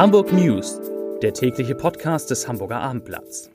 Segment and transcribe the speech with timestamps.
[0.00, 0.80] Hamburg News,
[1.20, 3.50] der tägliche Podcast des Hamburger Abendblatts.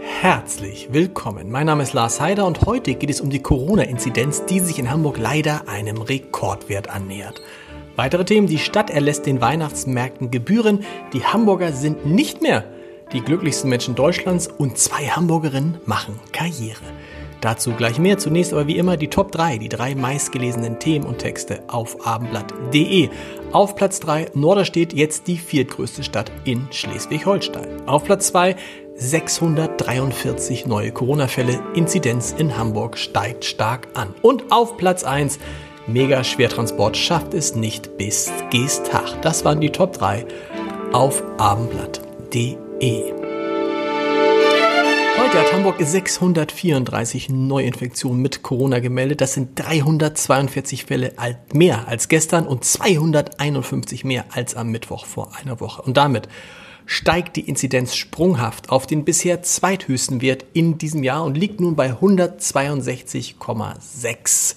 [0.00, 1.50] Herzlich willkommen.
[1.50, 4.90] Mein Name ist Lars Heider und heute geht es um die Corona-Inzidenz, die sich in
[4.90, 7.42] Hamburg leider einem Rekordwert annähert.
[7.96, 12.64] Weitere Themen, die Stadt erlässt den Weihnachtsmärkten Gebühren, die Hamburger sind nicht mehr
[13.12, 16.82] die glücklichsten Menschen Deutschlands und zwei Hamburgerinnen machen Karriere.
[17.40, 18.18] Dazu gleich mehr.
[18.18, 23.10] Zunächst aber wie immer die Top 3, die drei meistgelesenen Themen und Texte auf abendblatt.de.
[23.52, 27.86] Auf Platz 3 Norderstedt, jetzt die viertgrößte Stadt in Schleswig-Holstein.
[27.86, 28.56] Auf Platz 2
[28.96, 31.60] 643 neue Corona-Fälle.
[31.74, 34.14] Inzidenz in Hamburg steigt stark an.
[34.22, 35.38] Und auf Platz 1
[35.86, 39.20] Mega-Schwertransport schafft es nicht bis Geestach.
[39.20, 40.26] Das waren die Top 3
[40.92, 42.65] auf abendblatt.de.
[42.80, 43.12] E.
[45.18, 49.22] Heute hat Hamburg 634 Neuinfektionen mit Corona gemeldet.
[49.22, 51.14] Das sind 342 Fälle
[51.54, 55.80] mehr als gestern und 251 mehr als am Mittwoch vor einer Woche.
[55.82, 56.28] Und damit
[56.84, 61.76] steigt die Inzidenz sprunghaft auf den bisher zweithöchsten Wert in diesem Jahr und liegt nun
[61.76, 64.56] bei 162,6.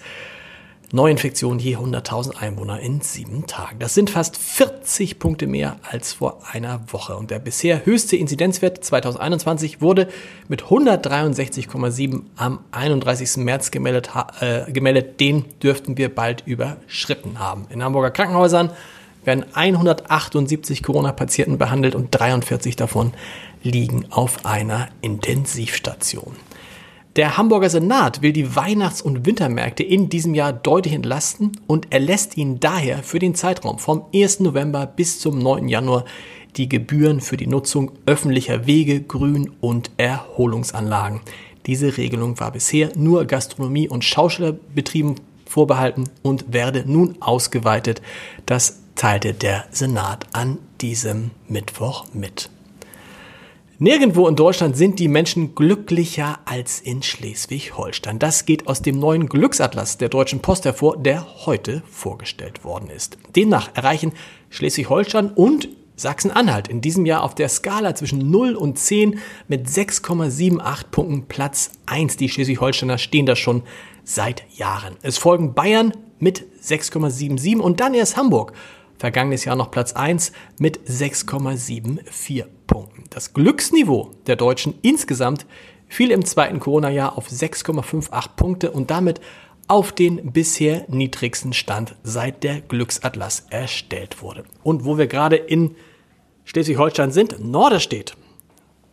[0.92, 3.78] Neuinfektionen je 100.000 Einwohner in sieben Tagen.
[3.78, 7.16] Das sind fast 40 Punkte mehr als vor einer Woche.
[7.16, 10.08] Und der bisher höchste Inzidenzwert 2021 wurde
[10.48, 13.38] mit 163,7 am 31.
[13.38, 15.20] März gemeldet, äh, gemeldet.
[15.20, 17.68] Den dürften wir bald überschritten haben.
[17.70, 18.72] In Hamburger Krankenhäusern
[19.26, 23.14] werden 178 Corona-Patienten behandelt und 43 davon
[23.62, 26.36] liegen auf einer Intensivstation.
[27.20, 32.38] Der Hamburger Senat will die Weihnachts- und Wintermärkte in diesem Jahr deutlich entlasten und erlässt
[32.38, 34.40] ihnen daher für den Zeitraum vom 1.
[34.40, 35.68] November bis zum 9.
[35.68, 36.06] Januar
[36.56, 41.20] die Gebühren für die Nutzung öffentlicher Wege, Grün- und Erholungsanlagen.
[41.66, 48.02] Diese Regelung war bisher nur Gastronomie- und Schauspielerbetrieben vorbehalten und werde nun ausgeweitet.
[48.46, 52.50] Das teilte der Senat an diesem Mittwoch mit.
[53.82, 58.20] Nirgendwo in Deutschland sind die Menschen glücklicher als in Schleswig-Holstein.
[58.20, 63.18] Das geht aus dem neuen Glücksatlas der Deutschen Post hervor, der heute vorgestellt worden ist.
[63.38, 64.12] Demnach erreichen
[64.50, 69.18] Schleswig-Holstein und Sachsen-Anhalt in diesem Jahr auf der Skala zwischen 0 und 10
[69.48, 72.18] mit 6,78 Punkten Platz 1.
[72.18, 73.64] Die Schleswig-Holsteiner stehen da schon
[74.04, 74.98] seit Jahren.
[75.04, 78.52] Es folgen Bayern mit 6,77 und dann erst Hamburg
[79.00, 83.06] vergangenes Jahr noch Platz 1 mit 6,74 Punkten.
[83.10, 85.48] Das Glücksniveau der Deutschen insgesamt
[85.88, 89.20] fiel im zweiten Corona-Jahr auf 6,58 Punkte und damit
[89.68, 94.44] auf den bisher niedrigsten Stand, seit der Glücksatlas erstellt wurde.
[94.64, 95.76] Und wo wir gerade in
[96.46, 98.16] Schleswig-Holstein sind, Norderstedt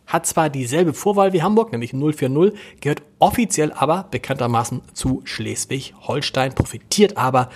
[0.05, 7.17] hat zwar dieselbe Vorwahl wie Hamburg, nämlich 040, gehört offiziell aber bekanntermaßen zu Schleswig-Holstein, profitiert
[7.17, 7.49] aber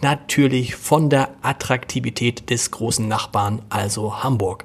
[0.00, 4.64] natürlich von der Attraktivität des großen Nachbarn, also Hamburg.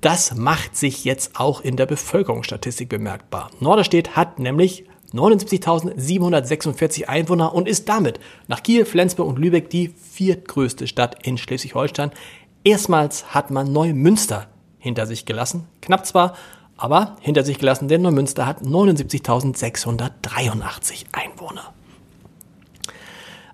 [0.00, 3.50] Das macht sich jetzt auch in der Bevölkerungsstatistik bemerkbar.
[3.60, 8.18] Norderstedt hat nämlich 79.746 Einwohner und ist damit
[8.48, 12.12] nach Kiel, Flensburg und Lübeck die viertgrößte Stadt in Schleswig-Holstein.
[12.64, 14.46] Erstmals hat man Neumünster
[14.78, 15.66] hinter sich gelassen.
[15.82, 16.34] Knapp zwar,
[16.76, 21.74] aber hinter sich gelassen, denn Neumünster hat 79.683 Einwohner.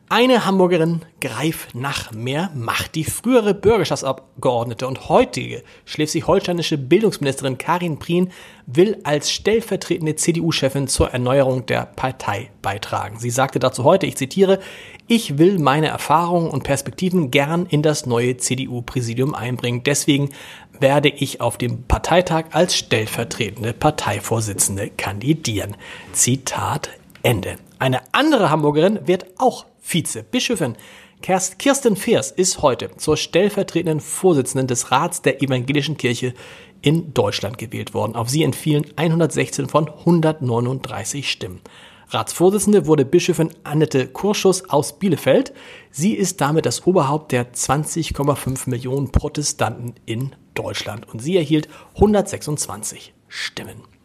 [0.08, 2.94] Eine Hamburgerin greift nach mehr Macht.
[2.94, 8.30] Die frühere Bürgerschaftsabgeordnete und heutige schleswig-holsteinische Bildungsministerin Karin Prien
[8.66, 13.18] will als stellvertretende CDU-Chefin zur Erneuerung der Partei beitragen.
[13.18, 14.60] Sie sagte dazu heute, ich zitiere,
[15.08, 19.82] ich will meine Erfahrungen und Perspektiven gern in das neue CDU-Präsidium einbringen.
[19.82, 20.30] Deswegen
[20.78, 25.76] werde ich auf dem Parteitag als stellvertretende Parteivorsitzende kandidieren.
[26.12, 26.90] Zitat
[27.24, 27.56] Ende.
[27.78, 30.76] Eine andere Hamburgerin wird auch Vize-Bischöfin.
[31.20, 36.34] Kirsten Feers ist heute zur stellvertretenden Vorsitzenden des Rats der Evangelischen Kirche
[36.82, 38.16] in Deutschland gewählt worden.
[38.16, 41.60] Auf sie entfielen 116 von 139 Stimmen.
[42.08, 45.52] Ratsvorsitzende wurde Bischöfin Annette Kurschus aus Bielefeld.
[45.90, 53.12] Sie ist damit das Oberhaupt der 20,5 Millionen Protestanten in Deutschland und sie erhielt 126
[53.28, 53.95] Stimmen.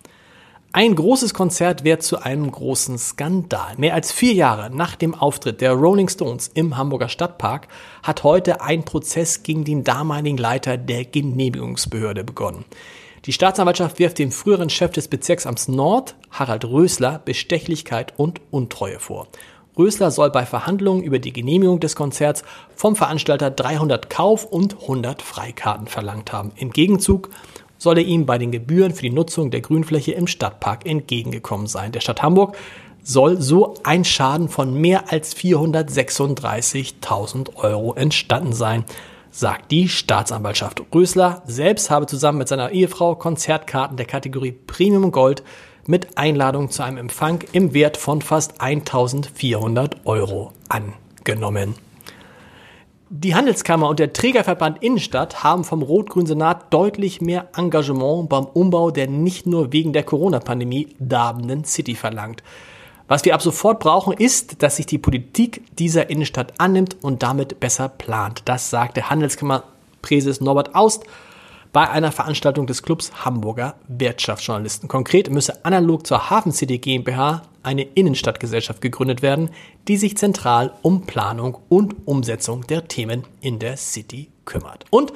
[0.73, 3.73] Ein großes Konzert wird zu einem großen Skandal.
[3.75, 7.67] Mehr als vier Jahre nach dem Auftritt der Rolling Stones im Hamburger Stadtpark
[8.03, 12.63] hat heute ein Prozess gegen den damaligen Leiter der Genehmigungsbehörde begonnen.
[13.25, 19.27] Die Staatsanwaltschaft wirft dem früheren Chef des Bezirksamts Nord, Harald Rösler, Bestechlichkeit und Untreue vor.
[19.77, 22.43] Rösler soll bei Verhandlungen über die Genehmigung des Konzerts
[22.75, 26.51] vom Veranstalter 300 Kauf- und 100 Freikarten verlangt haben.
[26.55, 27.29] Im Gegenzug
[27.81, 31.91] solle ihm bei den Gebühren für die Nutzung der Grünfläche im Stadtpark entgegengekommen sein.
[31.91, 32.55] Der Stadt Hamburg
[33.01, 38.85] soll so ein Schaden von mehr als 436.000 Euro entstanden sein,
[39.31, 40.83] sagt die Staatsanwaltschaft.
[40.93, 45.41] Rösler selbst habe zusammen mit seiner Ehefrau Konzertkarten der Kategorie Premium Gold
[45.87, 51.73] mit Einladung zu einem Empfang im Wert von fast 1400 Euro angenommen.
[53.13, 58.89] Die Handelskammer und der Trägerverband Innenstadt haben vom Rot-Grünen Senat deutlich mehr Engagement beim Umbau
[58.89, 62.41] der nicht nur wegen der Corona-Pandemie darbenden City verlangt.
[63.09, 67.59] Was wir ab sofort brauchen, ist, dass sich die Politik dieser Innenstadt annimmt und damit
[67.59, 68.43] besser plant.
[68.45, 71.03] Das sagte Handelskammerpräses Norbert Aust
[71.73, 74.89] bei einer Veranstaltung des Clubs Hamburger Wirtschaftsjournalisten.
[74.89, 79.49] Konkret müsse analog zur Hafen City GmbH eine Innenstadtgesellschaft gegründet werden,
[79.87, 84.85] die sich zentral um Planung und Umsetzung der Themen in der City kümmert.
[84.89, 85.13] Und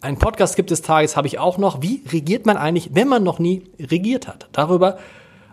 [0.00, 1.82] ein Podcast gibt es Tages habe ich auch noch.
[1.82, 4.48] Wie regiert man eigentlich, wenn man noch nie regiert hat?
[4.52, 4.98] Darüber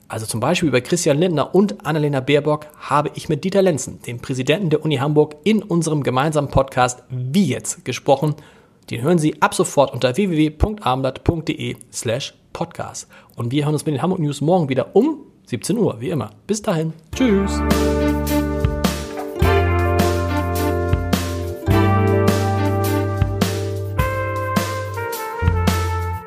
[0.07, 4.19] also zum Beispiel über Christian Lindner und Annalena Baerbock, habe ich mit Dieter Lenzen, dem
[4.19, 8.35] Präsidenten der Uni Hamburg, in unserem gemeinsamen Podcast Wie jetzt gesprochen.
[8.89, 13.07] Den hören Sie ab sofort unter www.abendblatt.de slash podcast.
[13.35, 16.31] Und wir hören uns mit den Hamburg News morgen wieder um 17 Uhr, wie immer.
[16.47, 16.93] Bis dahin.
[17.15, 17.59] Tschüss.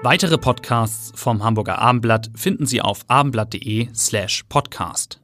[0.03, 5.21] Weitere Podcasts vom Hamburger Abendblatt finden Sie auf abendblatt.de slash podcast.